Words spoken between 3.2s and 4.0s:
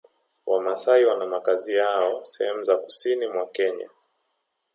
mwa Kenya